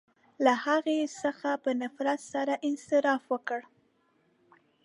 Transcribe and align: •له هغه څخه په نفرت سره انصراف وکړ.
•له 0.45 0.53
هغه 0.63 0.97
څخه 1.21 1.49
په 1.63 1.71
نفرت 1.81 2.19
سره 2.33 2.53
انصراف 2.67 3.23
وکړ. 3.33 3.61